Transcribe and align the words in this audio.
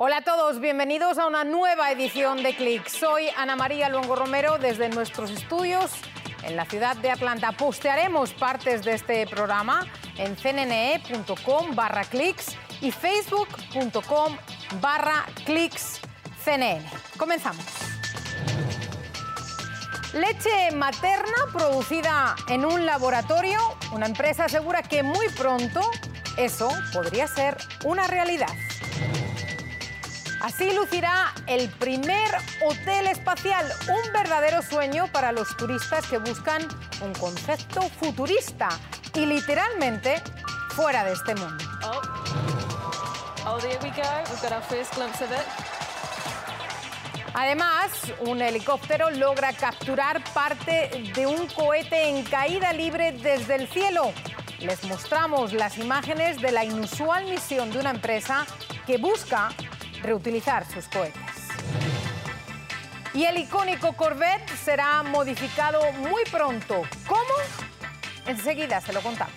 Hola 0.00 0.18
a 0.18 0.20
todos, 0.20 0.60
bienvenidos 0.60 1.18
a 1.18 1.26
una 1.26 1.42
nueva 1.42 1.90
edición 1.90 2.44
de 2.44 2.54
Click. 2.54 2.86
Soy 2.86 3.24
Ana 3.36 3.56
María 3.56 3.88
Luengo 3.88 4.14
Romero 4.14 4.56
desde 4.56 4.88
nuestros 4.90 5.28
estudios 5.28 5.90
en 6.44 6.54
la 6.54 6.66
ciudad 6.66 6.96
de 6.98 7.10
Atlanta. 7.10 7.50
Postearemos 7.50 8.32
partes 8.32 8.84
de 8.84 8.92
este 8.92 9.26
programa 9.26 9.84
en 10.16 10.36
cnne.com 10.36 11.74
barra 11.74 12.04
clicks 12.04 12.56
y 12.80 12.92
facebook.com 12.92 14.36
barra. 14.80 15.26
Comenzamos. 17.16 17.66
Leche 20.14 20.70
materna 20.76 21.38
producida 21.52 22.36
en 22.48 22.64
un 22.64 22.86
laboratorio. 22.86 23.58
Una 23.92 24.06
empresa 24.06 24.44
asegura 24.44 24.80
que 24.84 25.02
muy 25.02 25.28
pronto 25.30 25.80
eso 26.36 26.70
podría 26.92 27.26
ser 27.26 27.56
una 27.84 28.06
realidad. 28.06 28.54
Así 30.40 30.72
lucirá 30.72 31.34
el 31.46 31.68
primer 31.68 32.30
hotel 32.64 33.08
espacial, 33.08 33.66
un 33.88 34.12
verdadero 34.12 34.62
sueño 34.62 35.08
para 35.12 35.32
los 35.32 35.56
turistas 35.56 36.06
que 36.06 36.18
buscan 36.18 36.66
un 37.00 37.12
concepto 37.14 37.82
futurista 38.00 38.68
y 39.14 39.26
literalmente 39.26 40.22
fuera 40.70 41.04
de 41.04 41.12
este 41.12 41.34
mundo. 41.34 41.64
Oh, 41.84 42.00
oh 43.46 43.58
there 43.58 43.78
we 43.82 43.90
go. 43.90 44.02
We've 44.30 44.42
got 44.42 44.52
our 44.52 44.62
first 44.62 44.94
glimpse 44.94 45.24
of 45.24 45.32
it. 45.32 45.44
Además, 47.34 47.90
un 48.20 48.40
helicóptero 48.40 49.10
logra 49.10 49.52
capturar 49.52 50.22
parte 50.32 51.10
de 51.14 51.26
un 51.26 51.46
cohete 51.48 52.08
en 52.08 52.24
caída 52.24 52.72
libre 52.72 53.12
desde 53.12 53.56
el 53.56 53.68
cielo. 53.68 54.12
Les 54.60 54.82
mostramos 54.84 55.52
las 55.52 55.78
imágenes 55.78 56.40
de 56.40 56.50
la 56.50 56.64
inusual 56.64 57.26
misión 57.26 57.70
de 57.70 57.78
una 57.78 57.90
empresa 57.90 58.44
que 58.86 58.96
busca 58.98 59.50
reutilizar 60.02 60.64
sus 60.66 60.88
cohetes. 60.88 61.48
Y 63.14 63.24
el 63.24 63.38
icónico 63.38 63.94
Corvette 63.94 64.48
será 64.50 65.02
modificado 65.02 65.92
muy 65.92 66.22
pronto. 66.30 66.82
¿Cómo? 67.06 67.34
Enseguida 68.26 68.80
se 68.80 68.92
lo 68.92 69.00
contamos. 69.00 69.34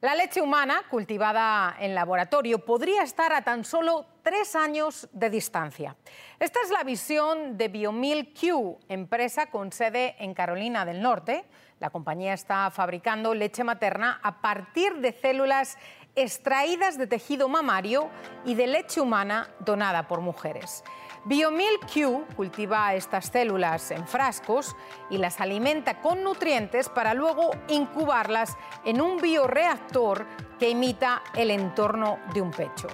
La 0.00 0.14
leche 0.14 0.40
humana, 0.40 0.82
cultivada 0.88 1.76
en 1.78 1.94
laboratorio, 1.94 2.64
podría 2.64 3.02
estar 3.02 3.34
a 3.34 3.42
tan 3.42 3.64
solo 3.64 4.06
tres 4.22 4.56
años 4.56 5.06
de 5.12 5.28
distancia. 5.28 5.94
Esta 6.38 6.58
es 6.64 6.70
la 6.70 6.84
visión 6.84 7.56
de 7.58 7.68
Biomilq, 7.68 8.78
empresa 8.88 9.46
con 9.46 9.72
sede 9.72 10.16
en 10.18 10.34
Carolina 10.34 10.84
del 10.84 11.02
Norte. 11.02 11.44
La 11.80 11.90
compañía 11.90 12.34
está 12.34 12.70
fabricando 12.70 13.34
leche 13.34 13.64
materna 13.64 14.20
a 14.22 14.40
partir 14.40 14.94
de 14.96 15.12
células 15.12 15.78
extraídas 16.16 16.98
de 16.98 17.06
tejido 17.06 17.48
mamario 17.48 18.08
y 18.44 18.54
de 18.54 18.66
leche 18.66 19.00
humana 19.00 19.48
donada 19.60 20.08
por 20.08 20.20
mujeres. 20.20 20.82
BioMilq 21.24 22.34
cultiva 22.34 22.94
estas 22.94 23.26
células 23.26 23.90
en 23.90 24.06
frascos 24.06 24.74
y 25.10 25.18
las 25.18 25.40
alimenta 25.40 26.00
con 26.00 26.24
nutrientes 26.24 26.88
para 26.88 27.12
luego 27.12 27.50
incubarlas 27.68 28.56
en 28.84 29.02
un 29.02 29.18
bioreactor 29.18 30.26
que 30.58 30.70
imita 30.70 31.22
el 31.34 31.50
entorno 31.50 32.18
de 32.32 32.40
un 32.40 32.50
pecho. 32.50 32.88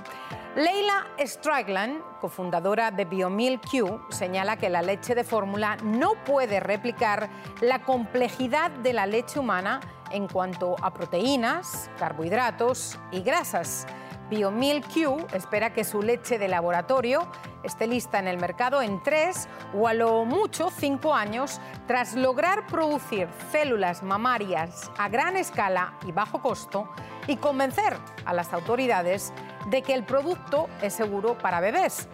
Leila 0.57 1.09
Stragland, 1.19 2.01
cofundadora 2.19 2.91
de 2.91 3.05
BioMilq, 3.05 4.09
señala 4.09 4.57
que 4.57 4.71
la 4.71 4.81
leche 4.81 5.15
de 5.15 5.23
fórmula 5.23 5.77
no 5.85 6.13
puede 6.25 6.61
replicar 6.61 7.29
la 7.61 7.83
complejidad 7.83 8.71
de 8.71 8.95
la 8.95 9.05
leche 9.05 9.39
humana 9.39 9.81
en 10.11 10.27
cuanto 10.27 10.77
a 10.81 10.95
proteínas, 10.95 11.91
carbohidratos 11.99 12.99
y 13.13 13.21
grasas. 13.21 13.87
BioMilq 14.31 15.33
espera 15.35 15.73
que 15.73 15.85
su 15.85 16.03
leche 16.03 16.39
de 16.39 16.49
laboratorio 16.49 17.27
esté 17.63 17.87
lista 17.87 18.19
en 18.19 18.29
el 18.29 18.39
mercado 18.39 18.83
en 18.83 19.03
tres 19.03 19.49
o 19.75 19.87
a 19.87 19.95
lo 19.95 20.25
mucho 20.25 20.71
cinco 20.71 21.15
años 21.15 21.61
tras 21.87 22.15
lograr 22.15 22.67
producir 22.67 23.29
células 23.53 24.03
mamarias 24.03 24.91
a 24.99 25.09
gran 25.09 25.37
escala 25.37 25.95
y 26.07 26.13
bajo 26.13 26.41
costo 26.41 26.89
y 27.27 27.37
convencer 27.37 27.97
a 28.25 28.33
las 28.33 28.53
autoridades 28.53 29.33
de 29.71 29.83
que 29.83 29.95
el 29.95 30.05
producto 30.05 30.69
es 30.83 30.95
seguro 30.95 31.39
para 31.39 31.61
bebés. 31.61 32.09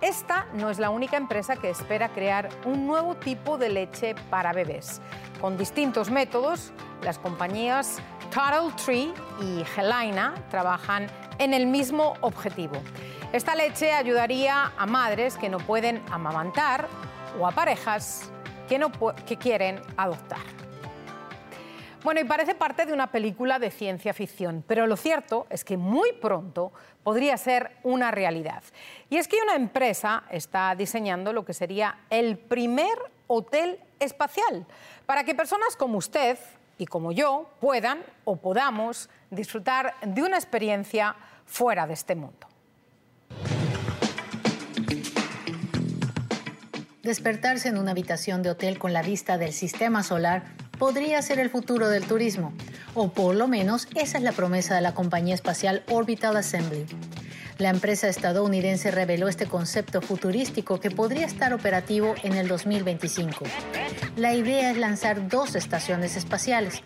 Esta 0.00 0.46
no 0.54 0.70
es 0.70 0.78
la 0.78 0.90
única 0.90 1.16
empresa 1.16 1.56
que 1.56 1.70
espera 1.70 2.10
crear 2.10 2.48
un 2.64 2.86
nuevo 2.86 3.16
tipo 3.16 3.58
de 3.58 3.68
leche 3.68 4.14
para 4.30 4.52
bebés. 4.52 5.00
Con 5.40 5.58
distintos 5.58 6.10
métodos, 6.10 6.72
las 7.02 7.18
compañías 7.18 7.98
Turtle 8.30 8.72
Tree 8.84 9.12
y 9.40 9.64
Helena 9.76 10.34
trabajan 10.50 11.08
en 11.38 11.54
el 11.54 11.66
mismo 11.66 12.14
objetivo. 12.20 12.76
Esta 13.32 13.54
leche 13.54 13.92
ayudaría 13.92 14.72
a 14.76 14.86
madres 14.86 15.36
que 15.36 15.48
no 15.48 15.58
pueden 15.58 16.02
amamantar 16.10 16.88
o 17.38 17.46
a 17.46 17.52
parejas 17.52 18.30
que, 18.68 18.78
no, 18.78 18.90
que 19.26 19.36
quieren 19.36 19.80
adoptar. 19.96 20.40
Bueno, 22.04 22.20
y 22.20 22.24
parece 22.24 22.54
parte 22.54 22.86
de 22.86 22.92
una 22.92 23.10
película 23.10 23.58
de 23.58 23.70
ciencia 23.70 24.14
ficción, 24.14 24.64
pero 24.66 24.86
lo 24.86 24.96
cierto 24.96 25.46
es 25.50 25.64
que 25.64 25.76
muy 25.76 26.12
pronto 26.12 26.72
podría 27.02 27.36
ser 27.36 27.72
una 27.82 28.12
realidad. 28.12 28.62
Y 29.10 29.16
es 29.16 29.26
que 29.26 29.42
una 29.42 29.56
empresa 29.56 30.22
está 30.30 30.74
diseñando 30.76 31.32
lo 31.32 31.44
que 31.44 31.54
sería 31.54 31.98
el 32.08 32.38
primer 32.38 32.96
hotel 33.26 33.80
espacial 33.98 34.64
para 35.06 35.24
que 35.24 35.34
personas 35.34 35.74
como 35.74 35.98
usted 35.98 36.38
y 36.78 36.86
como 36.86 37.12
yo 37.12 37.50
puedan 37.60 37.98
o 38.24 38.36
podamos 38.36 39.10
disfrutar 39.30 39.94
de 40.02 40.22
una 40.22 40.36
experiencia 40.36 41.16
fuera 41.44 41.86
de 41.86 41.94
este 41.94 42.14
mundo. 42.14 42.46
Despertarse 47.02 47.68
en 47.68 47.78
una 47.78 47.92
habitación 47.92 48.42
de 48.42 48.50
hotel 48.50 48.78
con 48.78 48.92
la 48.92 49.02
vista 49.02 49.38
del 49.38 49.52
sistema 49.52 50.02
solar 50.02 50.44
podría 50.78 51.20
ser 51.22 51.38
el 51.38 51.50
futuro 51.50 51.88
del 51.88 52.06
turismo, 52.06 52.52
o 52.94 53.10
por 53.10 53.34
lo 53.34 53.48
menos 53.48 53.88
esa 53.94 54.18
es 54.18 54.24
la 54.24 54.32
promesa 54.32 54.74
de 54.74 54.82
la 54.82 54.94
compañía 54.94 55.34
espacial 55.34 55.82
Orbital 55.88 56.36
Assembly. 56.36 56.86
La 57.58 57.70
empresa 57.70 58.06
estadounidense 58.06 58.92
reveló 58.92 59.26
este 59.26 59.46
concepto 59.46 60.00
futurístico 60.00 60.78
que 60.78 60.92
podría 60.92 61.26
estar 61.26 61.52
operativo 61.52 62.14
en 62.22 62.34
el 62.34 62.46
2025. 62.46 63.44
La 64.16 64.32
idea 64.32 64.70
es 64.70 64.76
lanzar 64.76 65.28
dos 65.28 65.56
estaciones 65.56 66.16
espaciales. 66.16 66.82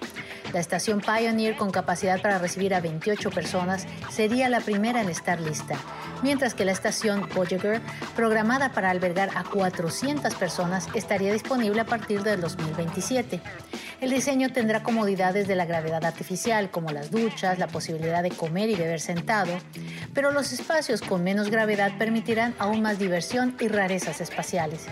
La 0.53 0.61
estación 0.61 1.01
Pioneer, 1.01 1.57
con 1.57 1.71
capacidad 1.71 2.21
para 2.21 2.39
recibir 2.39 2.75
a 2.75 2.81
28 2.81 3.31
personas, 3.31 3.87
sería 4.11 4.51
la 4.51 4.61
primera 4.61 5.01
en 5.01 5.09
estar 5.09 5.41
lista, 5.41 5.77
mientras 6.23 6.53
que 6.53 6.67
la 6.67 6.73
estación 6.73 7.27
Voyager, 7.35 7.81
programada 8.15 8.73
para 8.73 8.91
albergar 8.91 9.31
a 9.35 9.45
400 9.45 10.35
personas, 10.35 10.89
estaría 10.95 11.33
disponible 11.33 11.81
a 11.81 11.87
partir 11.87 12.23
del 12.23 12.43
2027. 12.43 13.41
El 14.03 14.11
diseño 14.11 14.53
tendrá 14.53 14.83
comodidades 14.83 15.49
de 15.49 15.57
la 15.57 15.65
gravedad 15.65 16.05
artificial, 16.05 16.71
como 16.71 16.91
las 16.91 17.11
duchas, 17.11 17.59
la 17.59 17.69
posibilidad 17.69 18.23
de 18.23 18.31
comer 18.31 18.69
y 18.69 18.75
beber 18.75 19.01
sentado, 19.01 19.53
pero 20.13 20.33
los 20.33 20.53
espacios 20.53 21.01
con 21.01 21.25
menos 21.25 21.49
gravedad 21.49 21.97
permitirán 21.99 22.55
aún 22.59 22.83
más 22.83 22.99
diversión 22.99 23.57
y 23.59 23.69
rarezas 23.69 24.21
espaciales. 24.21 24.87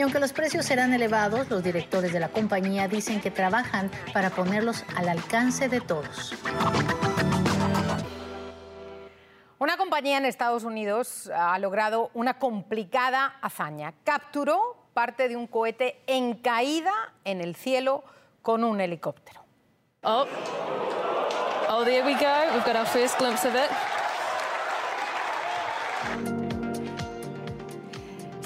Y 0.00 0.02
aunque 0.02 0.18
los 0.18 0.32
precios 0.32 0.64
serán 0.64 0.94
elevados, 0.94 1.50
los 1.50 1.62
directores 1.62 2.10
de 2.10 2.20
la 2.20 2.30
compañía 2.30 2.88
dicen 2.88 3.20
que 3.20 3.30
trabajan 3.30 3.90
para 4.14 4.30
ponerlos 4.30 4.82
al 4.96 5.10
alcance 5.10 5.68
de 5.68 5.82
todos. 5.82 6.34
Una 9.58 9.76
compañía 9.76 10.16
en 10.16 10.24
Estados 10.24 10.64
Unidos 10.64 11.30
ha 11.36 11.58
logrado 11.58 12.10
una 12.14 12.38
complicada 12.38 13.36
hazaña. 13.42 13.92
Capturó 14.02 14.78
parte 14.94 15.28
de 15.28 15.36
un 15.36 15.46
cohete 15.46 16.00
en 16.06 16.32
caída 16.32 16.94
en 17.24 17.42
el 17.42 17.54
cielo 17.54 18.02
con 18.40 18.64
un 18.64 18.80
helicóptero. 18.80 19.44
Oh, 20.02 20.24
oh, 21.68 21.84
there 21.84 22.06
we 22.06 22.14
go. 22.14 22.54
We've 22.54 22.64
got 22.64 22.76
our 22.76 22.86
first 22.86 23.18
glimpse 23.18 23.46
of 23.46 23.54
it. 23.54 23.68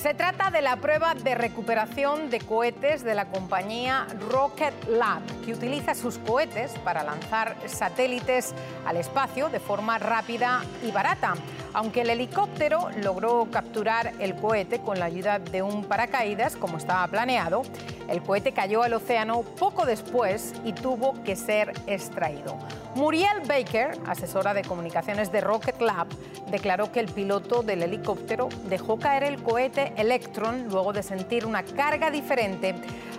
Se 0.04 0.12
trata 0.12 0.50
de 0.50 0.60
la 0.60 0.76
prueba 0.76 1.14
de 1.14 1.34
recuperación 1.34 2.28
de 2.28 2.38
cohetes 2.38 3.02
de 3.04 3.14
la 3.14 3.24
compañía 3.24 4.06
Rocket 4.28 4.74
Lab. 4.86 5.22
que 5.46 5.54
utiliza 5.54 5.94
sus 5.94 6.18
cohetes 6.18 6.72
para 6.84 7.02
lanzar 7.02 7.56
satélites 7.64 8.54
al 8.84 8.98
espacio 8.98 9.48
de 9.48 9.60
forma 9.60 9.96
rápida 9.96 10.62
y 10.82 10.90
barata. 10.90 11.32
Aunque 11.72 12.02
el 12.02 12.10
helicóptero 12.10 12.90
logró 13.02 13.48
capturar 13.50 14.12
el 14.18 14.36
cohete 14.36 14.80
con 14.80 14.98
la 14.98 15.06
ayuda 15.06 15.38
de 15.38 15.62
un 15.62 15.86
paracaídas, 15.86 16.54
como 16.54 16.76
estaba 16.76 17.06
planeado, 17.08 17.62
el 18.06 18.22
cohete 18.22 18.52
cayó 18.52 18.82
al 18.82 18.92
océano 18.92 19.40
poco 19.40 19.86
después 19.86 20.52
y 20.66 20.74
tuvo 20.74 21.14
que 21.24 21.34
ser 21.34 21.72
extraído. 21.86 22.58
Muriel 22.94 23.40
Baker, 23.48 23.98
asesora 24.06 24.54
de 24.54 24.62
comunicaciones 24.62 25.32
de 25.32 25.40
Rocket 25.40 25.80
Lab, 25.80 26.06
declaró 26.48 26.92
que 26.92 27.00
el 27.00 27.08
piloto 27.08 27.62
del 27.62 27.82
helicóptero 27.82 28.48
dejó 28.68 29.00
caer 29.00 29.24
el 29.24 29.42
cohete 29.42 29.92
Electron 29.96 30.68
luego 30.68 30.92
de 30.92 31.02
sentir 31.02 31.44
una 31.44 31.64
carga 31.64 32.12
diferente 32.12 32.74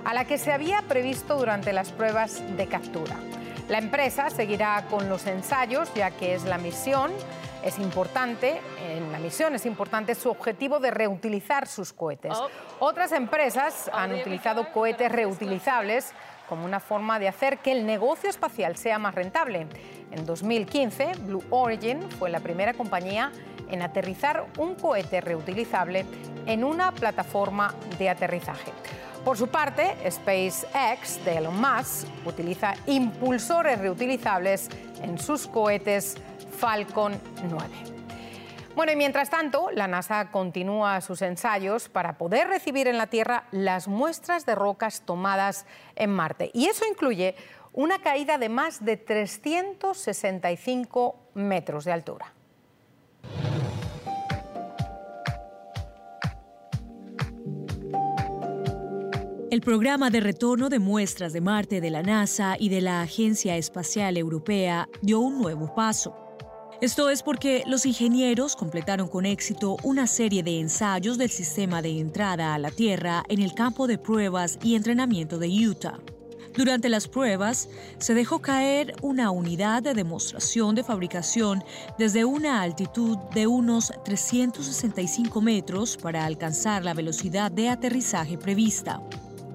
a 0.05 0.13
la 0.13 0.23
que 0.23 0.37
se 0.37 0.53
había 0.53 0.81
previsto 0.83 1.37
durante 1.37 1.73
las 1.73 1.91
pruebas 1.91 2.41
de 2.55 2.67
captura. 2.67 3.17
La 3.67 3.79
empresa 3.79 4.29
seguirá 4.29 4.85
con 4.89 5.09
los 5.09 5.27
ensayos 5.27 5.93
ya 5.93 6.11
que 6.11 6.35
es 6.35 6.45
la 6.45 6.57
misión 6.57 7.11
es 7.65 7.79
importante, 7.79 8.61
en 8.87 9.11
la 9.11 9.17
misión 9.17 9.55
es 9.55 9.65
importante 9.65 10.13
su 10.13 10.29
objetivo 10.29 10.79
de 10.79 10.91
reutilizar 10.91 11.67
sus 11.67 11.93
cohetes. 11.93 12.33
Oh. 12.35 12.47
Otras 12.79 13.11
empresas 13.11 13.89
han 13.91 14.13
utilizado 14.13 14.71
cohetes 14.71 15.11
reutilizables 15.11 16.13
como 16.47 16.65
una 16.65 16.79
forma 16.79 17.19
de 17.19 17.27
hacer 17.27 17.59
que 17.59 17.71
el 17.71 17.85
negocio 17.85 18.29
espacial 18.29 18.75
sea 18.75 18.99
más 18.99 19.15
rentable. 19.15 19.67
En 20.11 20.25
2015, 20.25 21.11
Blue 21.21 21.43
Origin 21.49 22.01
fue 22.11 22.29
la 22.29 22.39
primera 22.39 22.73
compañía 22.73 23.31
en 23.69 23.81
aterrizar 23.81 24.45
un 24.57 24.75
cohete 24.75 25.21
reutilizable 25.21 26.05
en 26.45 26.63
una 26.63 26.91
plataforma 26.91 27.73
de 27.97 28.09
aterrizaje. 28.09 28.71
Por 29.23 29.37
su 29.37 29.47
parte, 29.47 29.95
SpaceX 30.09 31.23
de 31.25 31.37
Elon 31.37 31.59
Musk 31.59 32.07
utiliza 32.25 32.75
impulsores 32.85 33.79
reutilizables 33.79 34.69
en 35.01 35.17
sus 35.17 35.47
cohetes 35.47 36.15
Falcon 36.59 37.19
9. 37.49 37.94
Bueno, 38.75 38.91
y 38.91 38.97
mientras 38.97 39.29
tanto, 39.29 39.69
la 39.71 39.87
NASA 39.87 40.31
continúa 40.31 40.99
sus 40.99 41.21
ensayos 41.21 41.87
para 41.87 42.17
poder 42.17 42.49
recibir 42.49 42.89
en 42.89 42.97
la 42.97 43.07
Tierra 43.07 43.45
las 43.51 43.87
muestras 43.87 44.45
de 44.45 44.53
rocas 44.53 45.03
tomadas 45.05 45.65
en 45.95 46.09
Marte. 46.09 46.51
Y 46.53 46.65
eso 46.65 46.83
incluye 46.85 47.35
una 47.71 47.99
caída 47.99 48.37
de 48.37 48.49
más 48.49 48.83
de 48.83 48.97
365 48.97 51.15
metros 51.35 51.85
de 51.85 51.93
altura. 51.93 52.33
El 59.51 59.61
programa 59.61 60.09
de 60.09 60.19
retorno 60.19 60.67
de 60.67 60.79
muestras 60.79 61.31
de 61.31 61.39
Marte 61.39 61.79
de 61.79 61.91
la 61.91 62.03
NASA 62.03 62.57
y 62.59 62.67
de 62.67 62.81
la 62.81 63.01
Agencia 63.01 63.55
Espacial 63.55 64.17
Europea 64.17 64.89
dio 65.01 65.21
un 65.21 65.41
nuevo 65.41 65.73
paso. 65.73 66.24
Esto 66.81 67.09
es 67.09 67.23
porque 67.23 67.63
los 67.67 67.85
ingenieros 67.85 68.57
completaron 68.57 69.07
con 69.07 69.25
éxito 69.25 69.77
una 69.83 70.07
serie 70.07 70.43
de 70.43 70.59
ensayos 70.59 71.17
del 71.17 71.29
sistema 71.29 71.81
de 71.81 71.99
entrada 71.99 72.53
a 72.53 72.59
la 72.59 72.69
Tierra 72.69 73.23
en 73.29 73.41
el 73.41 73.53
campo 73.53 73.87
de 73.87 73.97
pruebas 73.97 74.59
y 74.61 74.75
entrenamiento 74.75 75.39
de 75.39 75.47
Utah. 75.47 75.99
Durante 76.57 76.89
las 76.89 77.07
pruebas, 77.07 77.69
se 77.97 78.13
dejó 78.13 78.39
caer 78.39 78.93
una 79.01 79.31
unidad 79.31 79.83
de 79.83 79.93
demostración 79.93 80.75
de 80.75 80.83
fabricación 80.83 81.63
desde 81.97 82.25
una 82.25 82.61
altitud 82.61 83.17
de 83.33 83.47
unos 83.47 83.93
365 84.03 85.41
metros 85.41 85.95
para 85.95 86.25
alcanzar 86.25 86.83
la 86.83 86.93
velocidad 86.93 87.51
de 87.51 87.69
aterrizaje 87.69 88.37
prevista. 88.37 89.01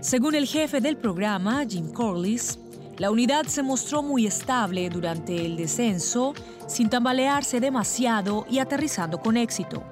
Según 0.01 0.35
el 0.35 0.47
jefe 0.47 0.81
del 0.81 0.97
programa, 0.97 1.65
Jim 1.69 1.93
Corliss, 1.93 2.59
la 3.01 3.11
unidad 3.11 3.47
se 3.47 3.63
mostró 3.63 4.03
muy 4.03 4.27
estable 4.27 4.91
durante 4.91 5.47
el 5.47 5.57
descenso, 5.57 6.35
sin 6.67 6.91
tambalearse 6.91 7.59
demasiado 7.59 8.45
y 8.51 8.59
aterrizando 8.59 9.17
con 9.23 9.39
éxito. 9.39 9.83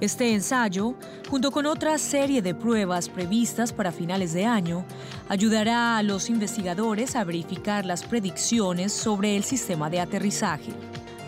Este 0.00 0.34
ensayo, 0.34 0.96
junto 1.30 1.52
con 1.52 1.66
otra 1.66 1.96
serie 1.98 2.42
de 2.42 2.52
pruebas 2.52 3.08
previstas 3.08 3.72
para 3.72 3.92
finales 3.92 4.32
de 4.32 4.44
año, 4.44 4.84
ayudará 5.28 5.98
a 5.98 6.02
los 6.02 6.30
investigadores 6.30 7.14
a 7.14 7.22
verificar 7.22 7.86
las 7.86 8.02
predicciones 8.02 8.92
sobre 8.92 9.36
el 9.36 9.44
sistema 9.44 9.88
de 9.88 10.00
aterrizaje. 10.00 10.72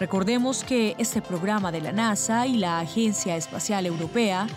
Recordemos 0.00 0.64
que 0.64 0.96
este 0.98 1.22
programa 1.22 1.70
de 1.70 1.80
la 1.80 1.92
NASA 1.92 2.44
y 2.48 2.56
la 2.56 2.80
Agencia 2.80 3.36
Espacial 3.36 3.86
Europea 3.86 4.48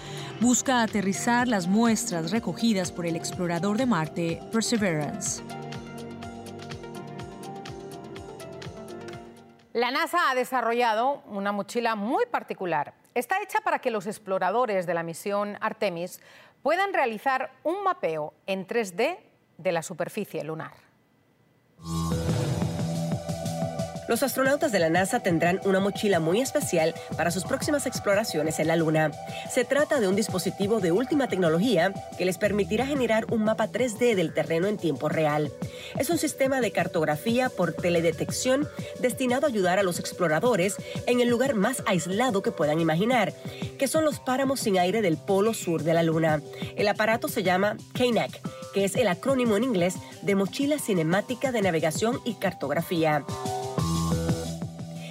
busca 0.42 0.82
aterrizar 0.82 1.48
las 1.48 1.68
muestras 1.68 2.32
recogidas 2.32 2.92
por 2.92 3.06
el 3.06 3.16
explorador 3.16 3.78
de 3.78 3.86
Marte, 3.86 4.42
Perseverance. 4.52 5.44
La 9.76 9.92
NASA 9.92 10.30
ha 10.32 10.36
desarrollado 10.36 11.22
una 11.26 11.52
mochila 11.52 11.96
muy 11.96 12.26
particular. 12.28 12.94
Está 13.14 13.42
hecha 13.42 13.60
para 13.60 13.80
que 13.80 13.92
los 13.92 14.08
exploradores 14.08 14.86
de 14.86 14.94
la 14.94 15.04
misión 15.04 15.58
Artemis 15.60 16.22
puedan 16.64 16.94
realizar 16.94 17.52
un 17.62 17.84
mapeo 17.84 18.34
en 18.48 18.66
3D 18.66 19.18
de 19.58 19.72
la 19.74 19.84
superficie 19.84 20.46
lunar. 20.46 20.72
Los 24.08 24.22
astronautas 24.22 24.72
de 24.72 24.80
la 24.80 24.90
NASA 24.90 25.20
tendrán 25.20 25.60
una 25.66 25.80
mochila 25.80 26.20
muy 26.20 26.40
especial 26.40 26.94
para 27.18 27.32
sus 27.32 27.44
próximas 27.44 27.88
exploraciones 27.88 28.60
en 28.60 28.68
la 28.68 28.76
Luna. 28.76 29.12
Se 29.50 29.66
trata 29.66 30.00
de 30.00 30.08
un 30.08 30.16
dispositivo 30.16 30.80
de 30.80 30.92
última 30.92 31.28
tecnología 31.28 31.92
que 32.18 32.26
les 32.26 32.38
permitirá 32.38 32.86
generar 32.86 33.26
un 33.32 33.44
mapa 33.44 33.68
3D 33.68 34.14
del 34.14 34.34
terreno 34.34 34.68
en 34.68 34.78
tiempo 34.78 35.10
real. 35.10 35.52
Es 35.98 36.12
un 36.12 36.20
sistema 36.20 36.62
de 36.62 36.72
cartografía 36.72 37.50
por 37.50 37.74
teledetección 37.74 38.68
destinado 39.00 39.48
a 39.48 39.50
ayudar 39.50 39.80
a 39.80 39.84
los 39.84 40.00
exploradores 40.00 40.76
en 41.08 41.20
el 41.20 41.30
lugar 41.30 41.56
más 41.56 41.82
aislado 41.88 42.44
que 42.44 42.52
puedan 42.52 42.80
imaginar, 42.80 43.34
que 43.80 43.88
son 43.88 44.06
los 44.06 44.20
páramos 44.20 44.60
sin 44.60 44.78
aire 44.78 45.02
del 45.02 45.18
polo 45.18 45.56
sur 45.56 45.82
de 45.82 45.96
la 45.96 46.04
Luna. 46.04 46.42
El 46.76 46.88
aparato 46.88 47.28
se 47.28 47.42
llama 47.42 47.76
KNAC, 47.94 48.40
que 48.72 48.86
es 48.86 48.96
el 48.98 49.08
acrónimo 49.08 49.58
en 49.58 49.64
inglés 49.64 49.96
de 50.22 50.36
Mochila 50.36 50.78
Cinemática 50.78 51.52
de 51.52 51.64
Navegación 51.64 52.20
y 52.24 52.36
Cartografía 52.36 53.26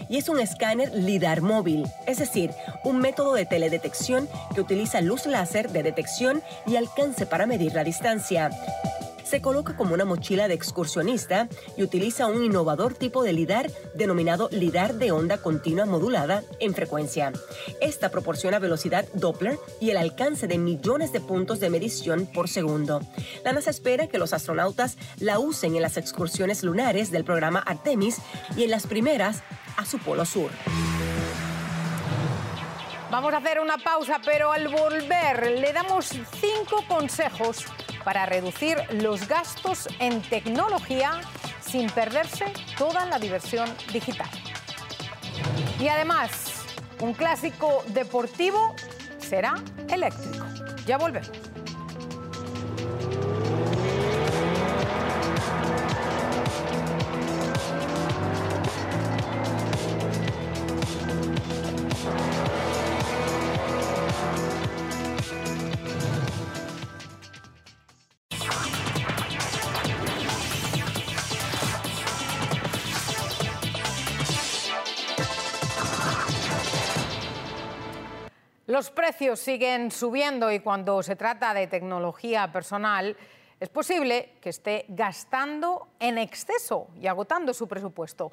y 0.08 0.16
es 0.16 0.28
un 0.28 0.40
escáner 0.40 0.92
LIDAR 0.94 1.40
móvil, 1.40 1.86
es 2.06 2.18
decir, 2.18 2.50
un 2.84 2.98
método 2.98 3.34
de 3.34 3.46
teledetección 3.46 4.28
que 4.54 4.60
utiliza 4.60 5.00
luz 5.00 5.26
láser 5.26 5.70
de 5.70 5.82
detección 5.82 6.42
y 6.66 6.76
alcance 6.76 7.26
para 7.26 7.46
medir 7.46 7.74
la 7.74 7.84
distancia. 7.84 8.50
Se 9.24 9.40
coloca 9.40 9.74
como 9.74 9.94
una 9.94 10.04
mochila 10.04 10.48
de 10.48 10.54
excursionista 10.54 11.48
y 11.76 11.82
utiliza 11.82 12.26
un 12.26 12.44
innovador 12.44 12.94
tipo 12.94 13.24
de 13.24 13.32
LIDAR 13.32 13.70
denominado 13.94 14.48
LIDAR 14.52 14.94
de 14.94 15.12
onda 15.12 15.38
continua 15.38 15.86
modulada 15.86 16.44
en 16.60 16.74
frecuencia. 16.74 17.32
Esta 17.80 18.10
proporciona 18.10 18.58
velocidad 18.58 19.06
Doppler 19.14 19.58
y 19.80 19.90
el 19.90 19.96
alcance 19.96 20.46
de 20.46 20.58
millones 20.58 21.12
de 21.12 21.20
puntos 21.20 21.58
de 21.58 21.70
medición 21.70 22.26
por 22.26 22.48
segundo. 22.48 23.00
La 23.44 23.52
NASA 23.52 23.70
espera 23.70 24.08
que 24.08 24.18
los 24.18 24.34
astronautas 24.34 24.98
la 25.18 25.38
usen 25.38 25.74
en 25.74 25.82
las 25.82 25.96
excursiones 25.96 26.62
lunares 26.62 27.10
del 27.10 27.24
programa 27.24 27.60
Artemis 27.60 28.18
y 28.56 28.64
en 28.64 28.70
las 28.70 28.86
primeras 28.86 29.42
a 29.76 29.84
su 29.84 29.98
polo 29.98 30.24
sur. 30.24 30.50
Vamos 33.10 33.32
a 33.32 33.36
hacer 33.36 33.60
una 33.60 33.78
pausa, 33.78 34.20
pero 34.24 34.50
al 34.50 34.68
volver 34.68 35.52
le 35.60 35.72
damos 35.72 36.06
cinco 36.40 36.84
consejos 36.88 37.64
para 38.02 38.26
reducir 38.26 38.76
los 38.92 39.28
gastos 39.28 39.88
en 39.98 40.20
tecnología 40.22 41.20
sin 41.60 41.88
perderse 41.90 42.52
toda 42.76 43.06
la 43.06 43.18
diversión 43.18 43.68
digital. 43.92 44.28
Y 45.80 45.88
además, 45.88 46.64
un 47.00 47.14
clásico 47.14 47.84
deportivo 47.88 48.74
será 49.18 49.54
eléctrico. 49.88 50.44
Ya 50.86 50.98
volvemos. 50.98 51.30
Precios 79.14 79.38
siguen 79.38 79.92
subiendo 79.92 80.50
y 80.50 80.58
cuando 80.58 81.00
se 81.00 81.14
trata 81.14 81.54
de 81.54 81.68
tecnología 81.68 82.50
personal, 82.50 83.16
es 83.60 83.68
posible 83.68 84.32
que 84.40 84.48
esté 84.48 84.86
gastando 84.88 85.86
en 86.00 86.18
exceso 86.18 86.88
y 87.00 87.06
agotando 87.06 87.54
su 87.54 87.68
presupuesto. 87.68 88.32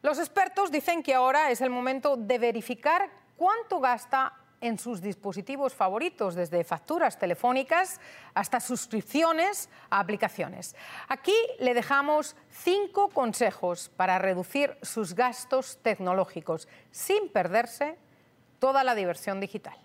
Los 0.00 0.18
expertos 0.18 0.70
dicen 0.70 1.02
que 1.02 1.12
ahora 1.12 1.50
es 1.50 1.60
el 1.60 1.68
momento 1.68 2.16
de 2.16 2.38
verificar 2.38 3.10
cuánto 3.36 3.78
gasta 3.78 4.32
en 4.62 4.78
sus 4.78 5.02
dispositivos 5.02 5.74
favoritos, 5.74 6.34
desde 6.34 6.64
facturas 6.64 7.18
telefónicas 7.18 8.00
hasta 8.32 8.58
suscripciones 8.58 9.68
a 9.90 10.00
aplicaciones. 10.00 10.74
Aquí 11.08 11.36
le 11.58 11.74
dejamos 11.74 12.36
cinco 12.48 13.10
consejos 13.10 13.90
para 13.98 14.18
reducir 14.18 14.78
sus 14.80 15.14
gastos 15.14 15.78
tecnológicos 15.82 16.68
sin 16.90 17.28
perderse 17.28 17.98
toda 18.60 18.82
la 18.82 18.94
diversión 18.94 19.38
digital. 19.38 19.76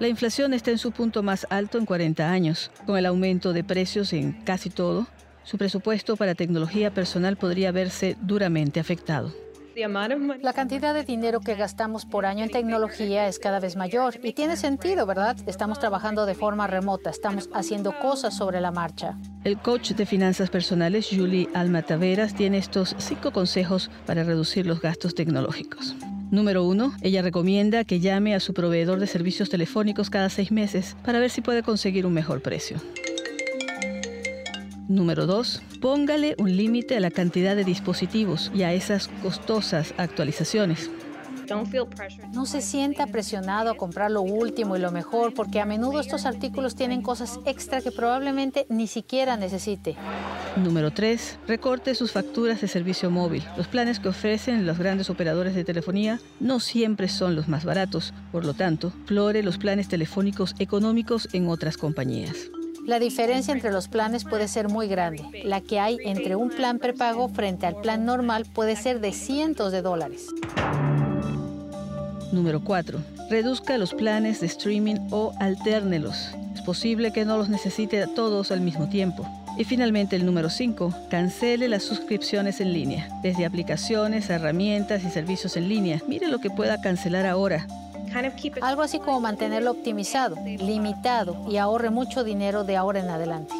La 0.00 0.08
inflación 0.08 0.54
está 0.54 0.70
en 0.70 0.78
su 0.78 0.92
punto 0.92 1.22
más 1.22 1.46
alto 1.50 1.76
en 1.76 1.84
40 1.84 2.32
años. 2.32 2.70
Con 2.86 2.96
el 2.96 3.04
aumento 3.04 3.52
de 3.52 3.62
precios 3.62 4.14
en 4.14 4.32
casi 4.32 4.70
todo, 4.70 5.06
su 5.44 5.58
presupuesto 5.58 6.16
para 6.16 6.34
tecnología 6.34 6.90
personal 6.90 7.36
podría 7.36 7.70
verse 7.70 8.16
duramente 8.22 8.80
afectado. 8.80 9.30
La 9.76 10.52
cantidad 10.54 10.94
de 10.94 11.04
dinero 11.04 11.40
que 11.40 11.54
gastamos 11.54 12.06
por 12.06 12.24
año 12.24 12.44
en 12.44 12.50
tecnología 12.50 13.28
es 13.28 13.38
cada 13.38 13.60
vez 13.60 13.76
mayor 13.76 14.18
y 14.22 14.32
tiene 14.32 14.56
sentido, 14.56 15.04
¿verdad? 15.04 15.36
Estamos 15.46 15.78
trabajando 15.78 16.24
de 16.24 16.34
forma 16.34 16.66
remota, 16.66 17.10
estamos 17.10 17.50
haciendo 17.52 17.92
cosas 17.98 18.34
sobre 18.34 18.62
la 18.62 18.72
marcha. 18.72 19.18
El 19.44 19.58
coach 19.58 19.92
de 19.92 20.06
finanzas 20.06 20.48
personales, 20.48 21.08
Julie 21.10 21.48
Alma 21.52 21.82
Taveras, 21.82 22.34
tiene 22.34 22.56
estos 22.56 22.96
cinco 22.98 23.32
consejos 23.32 23.90
para 24.06 24.24
reducir 24.24 24.66
los 24.66 24.80
gastos 24.80 25.14
tecnológicos. 25.14 25.94
Número 26.30 26.62
uno, 26.64 26.94
ella 27.02 27.22
recomienda 27.22 27.82
que 27.82 27.98
llame 27.98 28.36
a 28.36 28.40
su 28.40 28.54
proveedor 28.54 29.00
de 29.00 29.08
servicios 29.08 29.50
telefónicos 29.50 30.10
cada 30.10 30.28
seis 30.28 30.52
meses 30.52 30.96
para 31.04 31.18
ver 31.18 31.30
si 31.30 31.40
puede 31.40 31.64
conseguir 31.64 32.06
un 32.06 32.12
mejor 32.12 32.40
precio. 32.40 32.76
Número 34.86 35.26
2. 35.26 35.62
Póngale 35.80 36.36
un 36.38 36.56
límite 36.56 36.96
a 36.96 37.00
la 37.00 37.10
cantidad 37.10 37.56
de 37.56 37.64
dispositivos 37.64 38.52
y 38.54 38.62
a 38.62 38.72
esas 38.72 39.08
costosas 39.22 39.92
actualizaciones. 39.96 40.90
No 42.32 42.46
se 42.46 42.60
sienta 42.60 43.06
presionado 43.06 43.70
a 43.70 43.76
comprar 43.76 44.10
lo 44.10 44.22
último 44.22 44.76
y 44.76 44.80
lo 44.80 44.90
mejor 44.90 45.34
porque 45.34 45.60
a 45.60 45.66
menudo 45.66 46.00
estos 46.00 46.26
artículos 46.26 46.74
tienen 46.74 47.02
cosas 47.02 47.40
extra 47.44 47.80
que 47.80 47.90
probablemente 47.90 48.66
ni 48.68 48.86
siquiera 48.86 49.36
necesite. 49.36 49.96
Número 50.56 50.90
3. 50.90 51.38
Recorte 51.46 51.94
sus 51.94 52.12
facturas 52.12 52.60
de 52.60 52.68
servicio 52.68 53.10
móvil. 53.10 53.44
Los 53.56 53.68
planes 53.68 54.00
que 54.00 54.08
ofrecen 54.08 54.66
los 54.66 54.78
grandes 54.78 55.10
operadores 55.10 55.54
de 55.54 55.64
telefonía 55.64 56.20
no 56.40 56.60
siempre 56.60 57.08
son 57.08 57.36
los 57.36 57.48
más 57.48 57.64
baratos. 57.64 58.12
Por 58.32 58.44
lo 58.44 58.54
tanto, 58.54 58.92
flore 59.06 59.42
los 59.42 59.58
planes 59.58 59.88
telefónicos 59.88 60.54
económicos 60.58 61.28
en 61.32 61.48
otras 61.48 61.76
compañías. 61.76 62.50
La 62.86 62.98
diferencia 62.98 63.52
entre 63.52 63.70
los 63.70 63.88
planes 63.88 64.24
puede 64.24 64.48
ser 64.48 64.68
muy 64.68 64.88
grande. 64.88 65.42
La 65.44 65.60
que 65.60 65.78
hay 65.78 65.98
entre 66.04 66.34
un 66.34 66.48
plan 66.48 66.78
prepago 66.78 67.28
frente 67.28 67.66
al 67.66 67.76
plan 67.76 68.04
normal 68.04 68.46
puede 68.52 68.74
ser 68.74 69.00
de 69.00 69.12
cientos 69.12 69.70
de 69.70 69.82
dólares. 69.82 70.26
Número 72.32 72.60
4. 72.62 72.98
Reduzca 73.28 73.78
los 73.78 73.94
planes 73.94 74.40
de 74.40 74.46
streaming 74.46 74.96
o 75.10 75.32
altérnelos. 75.40 76.30
Es 76.54 76.62
posible 76.62 77.12
que 77.12 77.24
no 77.24 77.36
los 77.36 77.48
necesite 77.48 78.02
a 78.02 78.06
todos 78.06 78.50
al 78.50 78.60
mismo 78.60 78.88
tiempo. 78.88 79.26
Y 79.58 79.64
finalmente 79.64 80.16
el 80.16 80.24
número 80.24 80.48
5. 80.48 80.94
Cancele 81.10 81.68
las 81.68 81.82
suscripciones 81.82 82.60
en 82.60 82.72
línea. 82.72 83.08
Desde 83.22 83.44
aplicaciones, 83.44 84.30
herramientas 84.30 85.04
y 85.04 85.10
servicios 85.10 85.56
en 85.56 85.68
línea. 85.68 86.00
Mire 86.06 86.28
lo 86.28 86.38
que 86.38 86.50
pueda 86.50 86.80
cancelar 86.80 87.26
ahora. 87.26 87.66
Algo 88.62 88.82
así 88.82 88.98
como 88.98 89.20
mantenerlo 89.20 89.70
optimizado, 89.70 90.36
limitado 90.44 91.44
y 91.48 91.58
ahorre 91.58 91.90
mucho 91.90 92.24
dinero 92.24 92.64
de 92.64 92.76
ahora 92.76 93.00
en 93.00 93.08
adelante. 93.08 93.54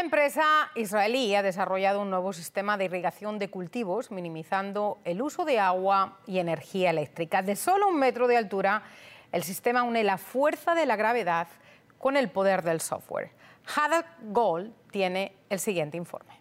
Una 0.00 0.06
empresa 0.06 0.70
israelí 0.76 1.34
ha 1.34 1.42
desarrollado 1.42 2.00
un 2.00 2.08
nuevo 2.08 2.32
sistema 2.32 2.78
de 2.78 2.86
irrigación 2.86 3.38
de 3.38 3.50
cultivos, 3.50 4.10
minimizando 4.10 4.96
el 5.04 5.20
uso 5.20 5.44
de 5.44 5.60
agua 5.60 6.16
y 6.26 6.38
energía 6.38 6.88
eléctrica. 6.88 7.42
De 7.42 7.54
solo 7.54 7.86
un 7.86 7.98
metro 7.98 8.26
de 8.26 8.38
altura, 8.38 8.82
el 9.30 9.42
sistema 9.42 9.82
une 9.82 10.02
la 10.02 10.16
fuerza 10.16 10.74
de 10.74 10.86
la 10.86 10.96
gravedad 10.96 11.48
con 11.98 12.16
el 12.16 12.30
poder 12.30 12.62
del 12.62 12.80
software. 12.80 13.30
Haddock 13.66 14.06
Gold 14.32 14.72
tiene 14.90 15.34
el 15.50 15.60
siguiente 15.60 15.98
informe. 15.98 16.32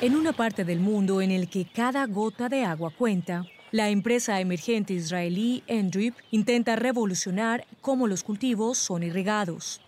En 0.00 0.16
una 0.16 0.32
parte 0.32 0.64
del 0.64 0.80
mundo 0.80 1.22
en 1.22 1.30
el 1.30 1.48
que 1.48 1.64
cada 1.64 2.06
gota 2.06 2.48
de 2.48 2.64
agua 2.64 2.90
cuenta, 2.98 3.44
la 3.72 3.88
empresa 3.88 4.40
emergente 4.40 4.92
israelí 4.92 5.62
Endrip 5.66 6.14
intenta 6.30 6.76
revolucionar 6.76 7.64
cómo 7.80 8.06
los 8.06 8.24
cultivos 8.24 8.78
son 8.78 9.02
irrigados. 9.02 9.80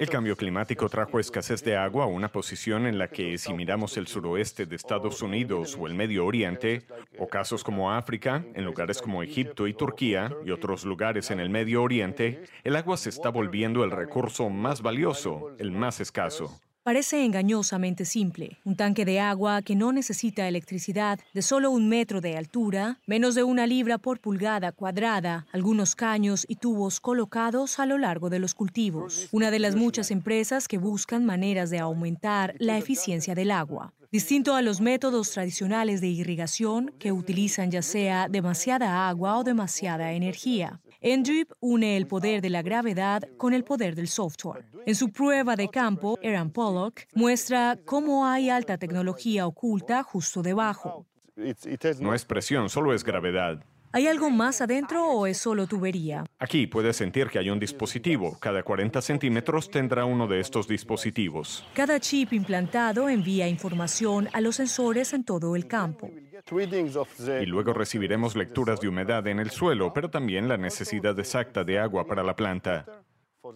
El 0.00 0.08
cambio 0.08 0.36
climático 0.36 0.88
trajo 0.88 1.18
escasez 1.18 1.62
de 1.64 1.76
agua 1.76 2.04
a 2.04 2.08
una 2.08 2.28
posición 2.28 2.86
en 2.86 2.98
la 2.98 3.08
que 3.08 3.38
si 3.38 3.54
miramos 3.54 3.96
el 3.96 4.06
suroeste 4.06 4.66
de 4.66 4.76
Estados 4.76 5.22
Unidos 5.22 5.76
o 5.78 5.86
el 5.86 5.94
Medio 5.94 6.26
Oriente, 6.26 6.82
o 7.18 7.26
casos 7.26 7.64
como 7.64 7.92
África, 7.92 8.44
en 8.54 8.64
lugares 8.64 9.00
como 9.00 9.22
Egipto 9.22 9.66
y 9.66 9.74
Turquía 9.74 10.34
y 10.44 10.50
otros 10.50 10.84
lugares 10.84 11.30
en 11.30 11.40
el 11.40 11.50
Medio 11.50 11.82
Oriente, 11.82 12.44
el 12.64 12.76
agua 12.76 12.96
se 12.96 13.10
está 13.10 13.30
volviendo 13.30 13.84
el 13.84 13.90
recurso 13.90 14.50
más 14.50 14.82
valioso, 14.82 15.54
el 15.58 15.70
más 15.70 16.00
escaso. 16.00 16.60
Parece 16.86 17.24
engañosamente 17.24 18.04
simple. 18.04 18.60
Un 18.64 18.76
tanque 18.76 19.04
de 19.04 19.18
agua 19.18 19.60
que 19.60 19.74
no 19.74 19.90
necesita 19.90 20.46
electricidad, 20.46 21.18
de 21.34 21.42
solo 21.42 21.72
un 21.72 21.88
metro 21.88 22.20
de 22.20 22.36
altura, 22.36 23.00
menos 23.06 23.34
de 23.34 23.42
una 23.42 23.66
libra 23.66 23.98
por 23.98 24.20
pulgada 24.20 24.70
cuadrada, 24.70 25.48
algunos 25.50 25.96
caños 25.96 26.46
y 26.48 26.54
tubos 26.54 27.00
colocados 27.00 27.80
a 27.80 27.86
lo 27.86 27.98
largo 27.98 28.30
de 28.30 28.38
los 28.38 28.54
cultivos. 28.54 29.28
Una 29.32 29.50
de 29.50 29.58
las 29.58 29.74
muchas 29.74 30.12
empresas 30.12 30.68
que 30.68 30.78
buscan 30.78 31.26
maneras 31.26 31.70
de 31.70 31.80
aumentar 31.80 32.54
la 32.60 32.78
eficiencia 32.78 33.34
del 33.34 33.50
agua. 33.50 33.92
Distinto 34.12 34.54
a 34.54 34.62
los 34.62 34.80
métodos 34.80 35.32
tradicionales 35.32 36.00
de 36.00 36.06
irrigación 36.06 36.94
que 37.00 37.10
utilizan 37.10 37.72
ya 37.72 37.82
sea 37.82 38.28
demasiada 38.28 39.08
agua 39.08 39.36
o 39.38 39.42
demasiada 39.42 40.12
energía. 40.12 40.80
Endrip 41.08 41.52
une 41.60 41.96
el 41.96 42.08
poder 42.08 42.40
de 42.40 42.50
la 42.50 42.62
gravedad 42.62 43.22
con 43.36 43.54
el 43.54 43.62
poder 43.62 43.94
del 43.94 44.08
software. 44.08 44.64
En 44.86 44.96
su 44.96 45.12
prueba 45.12 45.54
de 45.54 45.68
campo, 45.68 46.18
Aaron 46.20 46.50
Pollock 46.50 47.02
muestra 47.14 47.78
cómo 47.84 48.26
hay 48.26 48.50
alta 48.50 48.76
tecnología 48.76 49.46
oculta 49.46 50.02
justo 50.02 50.42
debajo. 50.42 51.06
No 52.00 52.12
es 52.12 52.24
presión, 52.24 52.68
solo 52.68 52.92
es 52.92 53.04
gravedad. 53.04 53.64
¿Hay 53.96 54.08
algo 54.08 54.28
más 54.28 54.60
adentro 54.60 55.06
o 55.06 55.26
es 55.26 55.38
solo 55.38 55.66
tubería? 55.66 56.26
Aquí 56.38 56.66
puedes 56.66 56.96
sentir 56.96 57.28
que 57.28 57.38
hay 57.38 57.48
un 57.48 57.58
dispositivo. 57.58 58.36
Cada 58.38 58.62
40 58.62 59.00
centímetros 59.00 59.70
tendrá 59.70 60.04
uno 60.04 60.26
de 60.26 60.38
estos 60.38 60.68
dispositivos. 60.68 61.64
Cada 61.72 61.98
chip 61.98 62.34
implantado 62.34 63.08
envía 63.08 63.48
información 63.48 64.28
a 64.34 64.42
los 64.42 64.56
sensores 64.56 65.14
en 65.14 65.24
todo 65.24 65.56
el 65.56 65.66
campo. 65.66 66.10
Y 67.40 67.46
luego 67.46 67.72
recibiremos 67.72 68.36
lecturas 68.36 68.80
de 68.80 68.88
humedad 68.88 69.26
en 69.28 69.40
el 69.40 69.50
suelo, 69.50 69.94
pero 69.94 70.10
también 70.10 70.46
la 70.46 70.58
necesidad 70.58 71.18
exacta 71.18 71.64
de 71.64 71.78
agua 71.78 72.06
para 72.06 72.22
la 72.22 72.36
planta. 72.36 72.84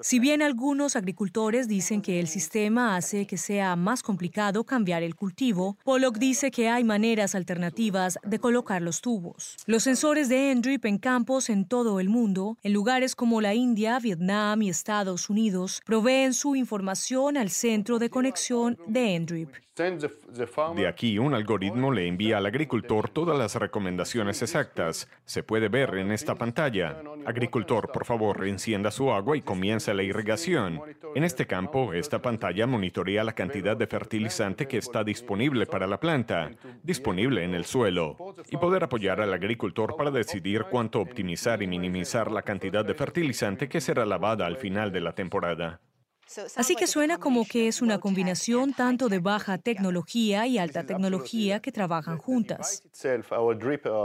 Si 0.02 0.18
bien 0.18 0.42
algunos 0.42 0.96
agricultores 0.96 1.68
dicen 1.68 2.02
que 2.02 2.20
el 2.20 2.28
sistema 2.28 2.96
hace 2.96 3.26
que 3.26 3.36
sea 3.36 3.76
más 3.76 4.02
complicado 4.02 4.64
cambiar 4.64 5.02
el 5.02 5.14
cultivo, 5.14 5.76
Pollock 5.84 6.18
dice 6.18 6.50
que 6.50 6.68
hay 6.68 6.84
maneras 6.84 7.34
alternativas 7.34 8.18
de 8.22 8.38
colocar 8.38 8.82
los 8.82 9.00
tubos. 9.00 9.56
Los 9.66 9.82
sensores 9.82 10.28
de 10.28 10.50
Endrip 10.50 10.84
en 10.84 10.98
campos 10.98 11.50
en 11.50 11.66
todo 11.66 12.00
el 12.00 12.08
mundo, 12.08 12.56
en 12.62 12.72
lugares 12.72 13.14
como 13.14 13.40
la 13.40 13.54
India, 13.54 13.98
Vietnam 13.98 14.62
y 14.62 14.70
Estados 14.70 15.30
Unidos, 15.30 15.80
proveen 15.84 16.34
su 16.34 16.56
información 16.56 17.36
al 17.36 17.50
centro 17.50 17.98
de 17.98 18.10
conexión 18.10 18.78
de 18.86 19.14
Endrip. 19.14 19.50
De 20.74 20.86
aquí, 20.86 21.18
un 21.18 21.32
algoritmo 21.32 21.90
le 21.90 22.06
envía 22.06 22.36
al 22.36 22.44
agricultor 22.44 23.08
todas 23.08 23.38
las 23.38 23.54
recomendaciones 23.54 24.42
exactas. 24.42 25.08
Se 25.24 25.42
puede 25.42 25.68
ver 25.68 25.94
en 25.94 26.10
esta 26.10 26.34
pantalla. 26.34 27.00
Agricultor, 27.24 27.90
por 27.90 28.04
favor, 28.04 28.46
encienda 28.46 28.90
su 28.90 29.10
agua 29.10 29.38
y 29.38 29.40
la 29.88 30.02
irrigación. 30.02 30.80
En 31.14 31.24
este 31.24 31.46
campo, 31.46 31.92
esta 31.92 32.20
pantalla 32.20 32.66
monitorea 32.66 33.24
la 33.24 33.32
cantidad 33.32 33.76
de 33.76 33.86
fertilizante 33.86 34.68
que 34.68 34.78
está 34.78 35.02
disponible 35.02 35.66
para 35.66 35.86
la 35.86 35.98
planta, 35.98 36.50
disponible 36.82 37.42
en 37.42 37.54
el 37.54 37.64
suelo, 37.64 38.16
y 38.50 38.56
poder 38.56 38.84
apoyar 38.84 39.20
al 39.20 39.32
agricultor 39.32 39.96
para 39.96 40.10
decidir 40.10 40.66
cuánto 40.70 41.00
optimizar 41.00 41.62
y 41.62 41.66
minimizar 41.66 42.30
la 42.30 42.42
cantidad 42.42 42.84
de 42.84 42.94
fertilizante 42.94 43.68
que 43.68 43.80
será 43.80 44.04
lavada 44.04 44.46
al 44.46 44.56
final 44.56 44.92
de 44.92 45.00
la 45.00 45.14
temporada. 45.14 45.80
Así 46.56 46.76
que 46.76 46.86
suena 46.86 47.18
como 47.18 47.44
que 47.44 47.66
es 47.66 47.82
una 47.82 47.98
combinación 47.98 48.72
tanto 48.72 49.08
de 49.08 49.18
baja 49.18 49.58
tecnología 49.58 50.46
y 50.46 50.58
alta 50.58 50.84
tecnología 50.84 51.60
que 51.60 51.72
trabajan 51.72 52.18
juntas. 52.18 52.82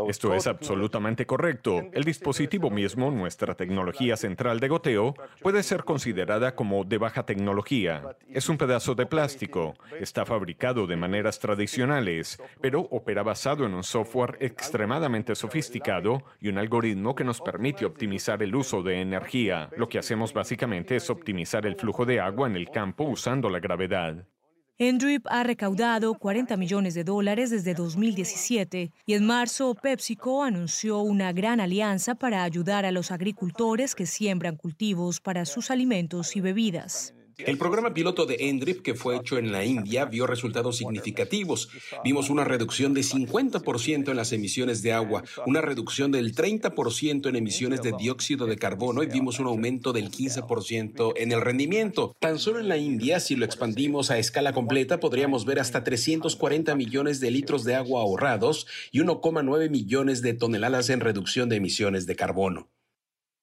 Esto 0.07 0.33
es 0.33 0.47
absolutamente 0.47 1.25
correcto. 1.25 1.83
El 1.91 2.03
dispositivo 2.03 2.69
mismo, 2.69 3.11
nuestra 3.11 3.53
tecnología 3.55 4.17
central 4.17 4.59
de 4.59 4.67
goteo, 4.67 5.13
puede 5.41 5.61
ser 5.61 5.83
considerada 5.83 6.55
como 6.55 6.83
de 6.83 6.97
baja 6.97 7.25
tecnología. 7.25 8.01
Es 8.27 8.49
un 8.49 8.57
pedazo 8.57 8.95
de 8.95 9.05
plástico. 9.05 9.75
Está 9.99 10.25
fabricado 10.25 10.87
de 10.87 10.95
maneras 10.95 11.39
tradicionales, 11.39 12.39
pero 12.61 12.81
opera 12.91 13.21
basado 13.21 13.65
en 13.65 13.73
un 13.73 13.83
software 13.83 14.37
extremadamente 14.39 15.35
sofisticado 15.35 16.23
y 16.41 16.49
un 16.49 16.57
algoritmo 16.57 17.13
que 17.13 17.23
nos 17.23 17.39
permite 17.41 17.85
optimizar 17.85 18.41
el 18.41 18.55
uso 18.55 18.81
de 18.81 19.01
energía. 19.01 19.69
Lo 19.77 19.87
que 19.89 19.99
hacemos 19.99 20.33
básicamente 20.33 20.95
es 20.95 21.09
optimizar 21.09 21.65
el 21.65 21.75
flujo 21.75 22.05
de 22.05 22.14
agua 22.19 22.47
en 22.47 22.55
el 22.55 22.69
campo 22.69 23.05
usando 23.05 23.49
la 23.49 23.59
gravedad. 23.59 24.27
Endrip 24.77 25.25
ha 25.29 25.43
recaudado 25.43 26.13
40 26.15 26.57
millones 26.57 26.95
de 26.95 27.05
dólares 27.05 27.49
desde 27.49 27.73
2017 27.73 28.91
y 29.05 29.13
en 29.13 29.25
marzo 29.25 29.73
PepsiCo 29.73 30.43
anunció 30.43 30.99
una 30.99 31.31
gran 31.31 31.61
alianza 31.61 32.15
para 32.15 32.43
ayudar 32.43 32.85
a 32.85 32.91
los 32.91 33.09
agricultores 33.11 33.95
que 33.95 34.05
siembran 34.05 34.57
cultivos 34.57 35.21
para 35.21 35.45
sus 35.45 35.71
alimentos 35.71 36.35
y 36.35 36.41
bebidas. 36.41 37.15
El 37.37 37.57
programa 37.57 37.93
piloto 37.93 38.25
de 38.25 38.37
Endrip, 38.49 38.81
que 38.81 38.93
fue 38.93 39.17
hecho 39.17 39.37
en 39.37 39.51
la 39.51 39.65
India, 39.65 40.05
vio 40.05 40.25
resultados 40.25 40.77
significativos. 40.77 41.69
Vimos 42.03 42.29
una 42.29 42.45
reducción 42.45 42.93
de 42.93 43.01
50% 43.01 44.09
en 44.09 44.15
las 44.15 44.31
emisiones 44.31 44.81
de 44.81 44.93
agua, 44.93 45.23
una 45.45 45.61
reducción 45.61 46.11
del 46.11 46.33
30% 46.33 47.27
en 47.27 47.35
emisiones 47.35 47.81
de 47.81 47.93
dióxido 47.97 48.45
de 48.45 48.57
carbono 48.57 49.03
y 49.03 49.07
vimos 49.07 49.39
un 49.39 49.47
aumento 49.47 49.91
del 49.91 50.11
15% 50.11 51.13
en 51.17 51.31
el 51.31 51.41
rendimiento. 51.41 52.15
Tan 52.19 52.39
solo 52.39 52.59
en 52.59 52.69
la 52.69 52.77
India, 52.77 53.19
si 53.19 53.35
lo 53.35 53.45
expandimos 53.45 54.11
a 54.11 54.17
escala 54.17 54.53
completa, 54.53 54.99
podríamos 54.99 55.45
ver 55.45 55.59
hasta 55.59 55.83
340 55.83 56.75
millones 56.75 57.19
de 57.19 57.31
litros 57.31 57.63
de 57.63 57.75
agua 57.75 58.01
ahorrados 58.01 58.67
y 58.91 58.99
1,9 58.99 59.69
millones 59.69 60.21
de 60.21 60.33
toneladas 60.33 60.89
en 60.89 61.01
reducción 61.01 61.49
de 61.49 61.57
emisiones 61.57 62.05
de 62.05 62.15
carbono. 62.15 62.69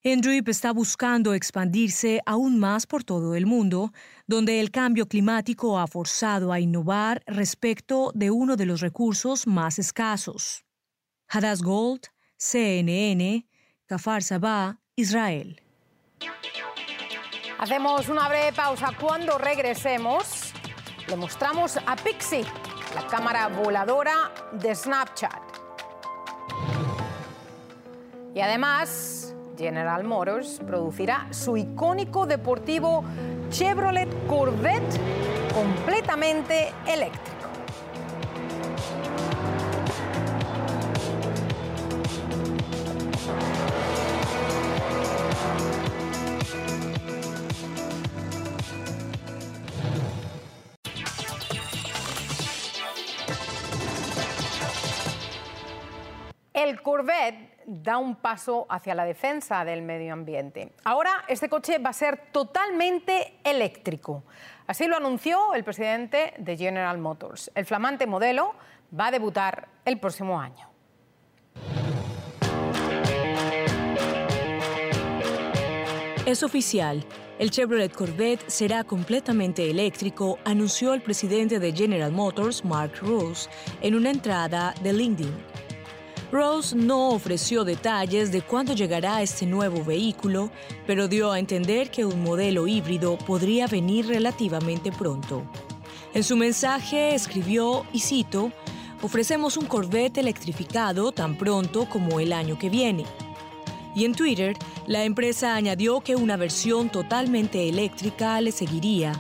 Endrip 0.05 0.49
está 0.49 0.73
buscando 0.73 1.33
expandirse 1.33 2.21
aún 2.27 2.59
más 2.59 2.89
por 2.89 3.05
todo 3.05 3.37
el 3.37 3.47
mundo, 3.47 3.93
donde 4.27 4.59
el 4.59 4.73
cambio 4.73 5.07
climático 5.07 5.79
ha 5.79 5.87
forzado 5.87 6.53
a 6.53 6.59
innovar 6.59 7.23
respecto 7.25 8.11
de 8.13 8.33
uno 8.33 8.57
de 8.57 8.67
los 8.67 8.81
recursos 8.81 9.47
más 9.47 9.79
escasos. 9.79 10.65
Hadas 11.29 11.63
Gold, 11.63 12.09
CNN, 12.37 13.47
Kafar 13.87 14.25
Sabah, 14.25 14.81
Israel. 14.97 15.63
Hacemos 17.61 18.09
una 18.09 18.29
breve 18.29 18.53
pausa. 18.57 18.91
Cuando 19.01 19.39
regresemos, 19.39 20.53
le 21.07 21.15
mostramos 21.15 21.77
a 21.77 21.95
Pixie, 21.95 22.45
la 22.97 23.07
cámara 23.07 23.47
voladora 23.47 24.33
de 24.53 24.75
Snapchat. 24.75 25.41
Y 28.35 28.41
además, 28.41 29.22
General 29.57 30.05
Motors 30.05 30.61
producirá 30.67 31.27
su 31.31 31.57
icónico 31.57 32.27
deportivo 32.27 33.05
Chevrolet 33.51 34.09
Corvette 34.27 34.99
completamente 35.53 36.73
eléctrico. 36.87 37.33
El 56.55 56.81
Corvette 56.81 57.52
da 57.73 57.97
un 57.97 58.17
paso 58.17 58.67
hacia 58.69 58.95
la 58.95 59.05
defensa 59.05 59.65
del 59.65 59.81
medio 59.81 60.13
ambiente. 60.13 60.73
Ahora 60.85 61.25
este 61.27 61.49
coche 61.49 61.79
va 61.79 61.91
a 61.91 61.95
ser 61.95 62.27
totalmente 62.31 63.39
eléctrico. 63.45 64.25
Así 64.67 64.87
lo 64.87 64.97
anunció 64.97 65.55
el 65.55 65.65
presidente 65.65 66.35
de 66.39 66.57
General 66.57 66.99
Motors. 66.99 67.51
El 67.55 67.65
flamante 67.65 68.07
modelo 68.07 68.55
va 68.99 69.07
a 69.07 69.11
debutar 69.11 69.69
el 69.87 69.99
próximo 69.99 70.39
año. 70.39 70.69
Es 76.27 76.43
oficial. 76.43 77.05
El 77.39 77.51
Chevrolet 77.51 77.93
Corvette 77.93 78.49
será 78.49 78.85
completamente 78.85 79.69
eléctrico, 79.69 80.39
anunció 80.45 80.95
el 80.95 81.03
presidente 81.03 81.59
de 81.59 81.73
General 81.73 82.13
Motors, 82.13 82.65
Mark 82.65 82.93
Rose, 83.01 83.49
en 83.81 83.95
una 83.95 84.11
entrada 84.11 84.75
de 84.83 84.93
LinkedIn. 84.93 85.72
Rose 86.33 86.75
no 86.75 87.11
ofreció 87.11 87.63
detalles 87.63 88.33
de 88.33 88.41
cuándo 88.41 88.73
llegará 88.73 89.21
este 89.21 89.45
nuevo 89.45 89.85
vehículo, 89.85 90.51
pero 90.87 91.07
dio 91.07 91.31
a 91.31 91.39
entender 91.39 91.91
que 91.91 92.07
un 92.07 92.23
modelo 92.23 92.67
híbrido 92.67 93.19
podría 93.19 93.67
venir 93.67 94.07
relativamente 94.07 94.91
pronto. 94.91 95.43
En 96.15 96.25
su 96.25 96.35
mensaje 96.39 97.15
escribió, 97.15 97.85
y 97.93 98.01
cito, 98.01 98.51
ofrecemos 99.03 99.59
un 99.59 99.67
Corvette 99.67 100.17
electrificado 100.17 101.13
tan 101.13 101.37
pronto 101.37 101.87
como 101.87 102.19
el 102.19 102.33
año 102.33 102.59
que 102.59 102.71
viene. 102.71 103.05
Y 103.95 104.07
en 104.07 104.15
Twitter, 104.15 104.57
la 104.87 105.05
empresa 105.05 105.55
añadió 105.55 106.01
que 106.01 106.17
una 106.17 106.39
versión 106.39 106.89
totalmente 106.89 107.69
eléctrica 107.69 108.41
le 108.41 108.53
seguiría. 108.53 109.13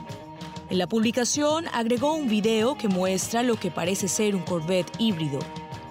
En 0.70 0.79
la 0.79 0.87
publicación 0.87 1.66
agregó 1.75 2.14
un 2.14 2.31
video 2.31 2.79
que 2.79 2.88
muestra 2.88 3.42
lo 3.42 3.57
que 3.57 3.70
parece 3.70 4.09
ser 4.09 4.35
un 4.35 4.44
Corvette 4.44 4.90
híbrido 4.98 5.40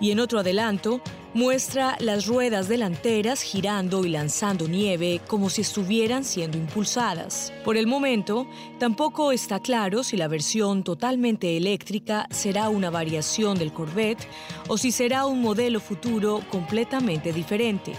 y 0.02 0.12
en 0.12 0.20
otro 0.20 0.40
adelanto 0.40 1.00
muestra 1.34 1.96
las 2.00 2.26
ruedas 2.26 2.68
delanteras 2.68 3.42
girando 3.42 4.04
y 4.04 4.10
lanzando 4.10 4.68
nieve 4.68 5.22
como 5.28 5.50
si 5.50 5.62
estuvieran 5.62 6.26
siendo 6.26 6.58
impulsadas. 6.58 7.54
Por 7.64 7.78
el 7.78 7.88
momento, 7.88 8.48
tampoco 8.80 9.32
está 9.32 9.60
claro 9.60 10.04
si 10.04 10.18
la 10.18 10.28
versión 10.28 10.84
totalmente 10.84 11.56
eléctrica 11.56 12.28
será 12.32 12.68
una 12.70 12.90
variación 12.90 13.58
del 13.58 13.72
Corvette 13.72 14.28
o 14.68 14.78
si 14.78 14.92
será 14.92 15.26
un 15.26 15.42
modelo 15.42 15.80
futuro 15.80 16.42
completamente 16.50 17.32
diferente. 17.32 17.94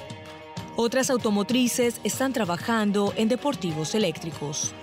Otras 0.76 1.10
automotrices 1.10 2.00
están 2.02 2.32
trabajando 2.32 3.12
en 3.16 3.28
deportivos 3.28 3.94
eléctricos. 3.94 4.74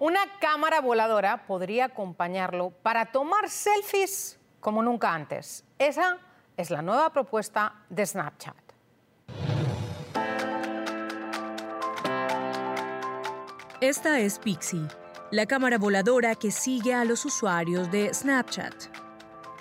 Una 0.00 0.20
cámara 0.40 0.80
voladora 0.80 1.46
podría 1.46 1.84
acompañarlo 1.84 2.70
para 2.70 3.12
tomar 3.12 3.50
selfies 3.50 4.40
como 4.58 4.82
nunca 4.82 5.12
antes. 5.12 5.62
Esa 5.78 6.16
es 6.56 6.70
la 6.70 6.80
nueva 6.80 7.12
propuesta 7.12 7.74
de 7.90 8.06
Snapchat. 8.06 8.56
Esta 13.82 14.20
es 14.20 14.38
Pixie, 14.38 14.88
la 15.30 15.44
cámara 15.44 15.76
voladora 15.76 16.34
que 16.34 16.50
sigue 16.50 16.94
a 16.94 17.04
los 17.04 17.26
usuarios 17.26 17.90
de 17.90 18.14
Snapchat. 18.14 18.74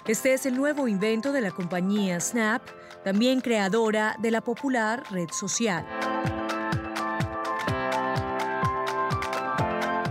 Este 0.08 0.32
es 0.32 0.46
el 0.46 0.56
nuevo 0.56 0.88
invento 0.88 1.34
de 1.34 1.42
la 1.42 1.52
compañía 1.52 2.18
Snap, 2.22 2.62
también 3.04 3.42
creadora 3.42 4.16
de 4.20 4.32
la 4.32 4.40
popular 4.40 5.04
red 5.12 5.32
social. 5.32 5.86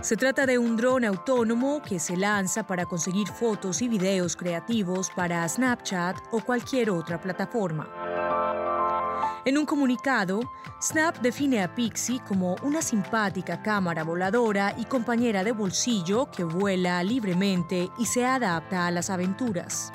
Se 0.09 0.17
trata 0.17 0.47
de 0.47 0.57
un 0.57 0.75
dron 0.75 1.05
autónomo 1.05 1.83
que 1.83 1.99
se 1.99 2.17
lanza 2.17 2.67
para 2.67 2.87
conseguir 2.87 3.29
fotos 3.29 3.83
y 3.83 3.89
videos 3.89 4.37
creativos 4.37 5.11
para 5.15 5.47
Snapchat 5.47 6.17
o 6.31 6.41
cualquier 6.41 6.89
otra 6.89 7.21
plataforma. 7.21 7.91
En 9.45 9.59
un 9.59 9.67
comunicado, 9.67 10.41
Snap 10.81 11.19
define 11.19 11.63
a 11.63 11.75
Pixie 11.75 12.21
como 12.27 12.57
una 12.63 12.81
simpática 12.81 13.63
cámara 13.63 14.03
voladora 14.03 14.75
y 14.79 14.87
compañera 14.87 15.45
de 15.45 15.53
bolsillo 15.53 16.31
que 16.31 16.43
vuela 16.43 17.03
libremente 17.03 17.91
y 17.99 18.07
se 18.07 18.25
adapta 18.25 18.87
a 18.87 18.91
las 18.91 19.11
aventuras. 19.11 19.93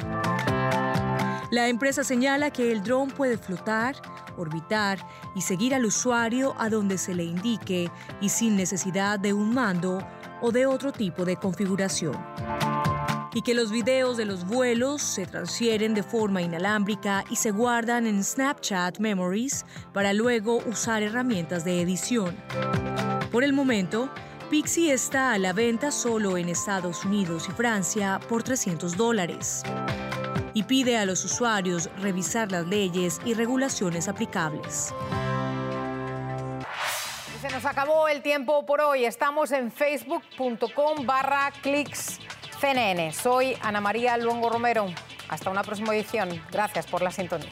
La 1.54 1.68
empresa 1.68 2.04
señala 2.04 2.50
que 2.50 2.72
el 2.72 2.82
dron 2.82 3.12
puede 3.12 3.38
flotar, 3.38 3.96
orbitar 4.38 4.98
y 5.36 5.42
seguir 5.42 5.76
al 5.76 5.86
usuario 5.86 6.56
a 6.58 6.68
donde 6.68 6.98
se 6.98 7.14
le 7.14 7.26
indique 7.26 7.92
y 8.20 8.30
sin 8.30 8.56
necesidad 8.56 9.20
de 9.20 9.34
un 9.34 9.54
mando 9.54 10.00
o 10.42 10.52
de 10.52 10.66
otro 10.66 10.92
tipo 10.92 11.26
de 11.26 11.36
configuración. 11.36 12.18
Y 13.36 13.44
que 13.44 13.54
los 13.54 13.70
videos 13.70 14.18
de 14.18 14.26
los 14.26 14.48
vuelos 14.48 15.04
se 15.04 15.28
transfieren 15.28 15.94
de 15.94 16.02
forma 16.02 16.42
inalámbrica 16.42 17.24
y 17.30 17.36
se 17.36 17.52
guardan 17.52 18.08
en 18.08 18.24
Snapchat 18.24 18.98
Memories 18.98 19.64
para 19.94 20.12
luego 20.12 20.58
usar 20.66 21.04
herramientas 21.04 21.64
de 21.64 21.82
edición. 21.82 22.36
Por 23.32 23.44
el 23.44 23.54
momento, 23.54 24.10
Pixie 24.50 24.92
está 24.92 25.34
a 25.34 25.38
la 25.38 25.54
venta 25.54 25.92
solo 25.92 26.36
en 26.36 26.50
Estados 26.50 27.06
Unidos 27.06 27.46
y 27.48 27.52
Francia 27.52 28.20
por 28.28 28.42
300 28.42 28.98
dólares 28.98 29.62
y 30.54 30.64
pide 30.64 30.98
a 30.98 31.06
los 31.06 31.24
usuarios 31.26 31.90
revisar 32.00 32.52
las 32.52 32.68
leyes 32.68 33.20
y 33.26 33.34
regulaciones 33.34 34.08
aplicables. 34.08 34.94
se 37.42 37.50
nos 37.50 37.66
acabó 37.66 38.08
el 38.08 38.22
tiempo 38.22 38.66
por 38.66 38.80
hoy. 38.80 39.04
Estamos 39.04 39.52
en 39.52 39.70
facebook.com 39.70 41.06
barra 41.06 41.52
clics 41.62 42.20
CNN. 42.62 43.12
Soy 43.12 43.58
Ana 43.62 43.82
María 43.82 44.18
Luengo 44.18 44.50
Romero. 44.50 44.86
Hasta 45.28 45.50
una 45.50 45.64
próxima 45.64 45.94
edición. 45.94 46.42
Gracias 46.52 46.86
por 46.88 47.02
la 47.02 47.12
sintonía. 47.12 47.52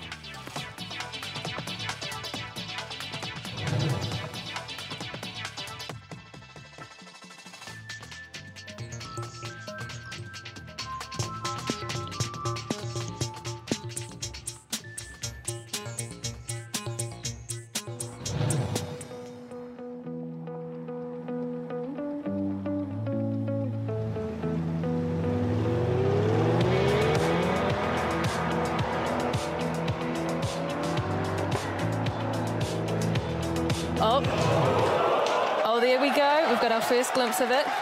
Glimpse 37.21 37.39
of 37.39 37.51
it. 37.51 37.81